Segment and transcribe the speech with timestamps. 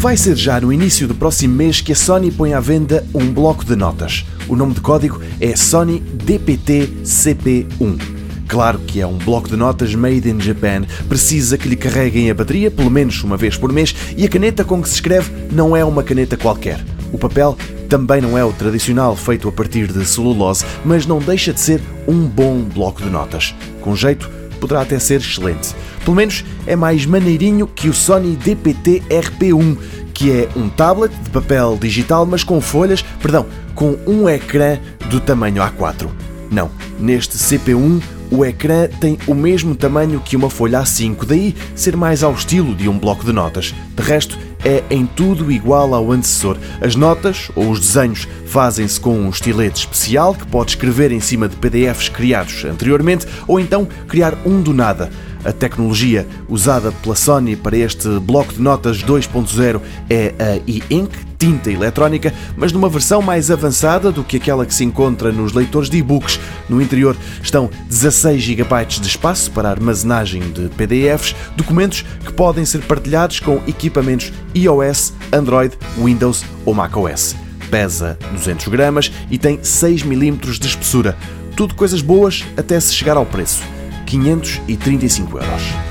[0.00, 3.30] Vai ser já no início do próximo mês que a Sony põe à venda um
[3.30, 4.24] bloco de notas.
[4.48, 8.00] O nome de código é Sony DPT-CP1.
[8.48, 12.34] Claro que é um bloco de notas made in Japan, precisa que lhe carreguem a
[12.34, 15.76] bateria pelo menos uma vez por mês e a caneta com que se escreve não
[15.76, 16.82] é uma caneta qualquer.
[17.12, 17.54] O papel
[17.86, 21.82] também não é o tradicional feito a partir de celulose, mas não deixa de ser
[22.08, 23.54] um bom bloco de notas.
[23.82, 24.30] Com jeito,
[24.60, 25.74] poderá até ser excelente.
[26.04, 29.78] Pelo menos é mais maneirinho que o Sony DPT RP1,
[30.12, 34.78] que é um tablet de papel digital, mas com folhas, perdão, com um ecrã
[35.08, 36.08] do tamanho A4.
[36.50, 41.96] Não, neste CP1 o ecrã tem o mesmo tamanho que uma folha A5, daí ser
[41.96, 43.74] mais ao estilo de um bloco de notas.
[43.96, 46.56] De resto, é em tudo igual ao antecessor.
[46.80, 51.48] As notas ou os desenhos fazem-se com um estilete especial que pode escrever em cima
[51.48, 55.10] de PDFs criados anteriormente ou então criar um do nada.
[55.44, 61.70] A tecnologia usada pela Sony para este bloco de notas 2.0 é a e-ink, tinta
[61.70, 65.96] eletrónica, mas numa versão mais avançada do que aquela que se encontra nos leitores de
[65.96, 66.38] e-books.
[66.68, 72.82] No interior estão 16 GB de espaço para armazenagem de PDFs, documentos que podem ser
[72.82, 77.34] partilhados com equipamentos iOS, Android, Windows ou macOS.
[77.70, 81.16] Pesa 200 gramas e tem 6 mm de espessura.
[81.56, 83.79] Tudo coisas boas até se chegar ao preço.
[84.10, 85.89] 535 euros.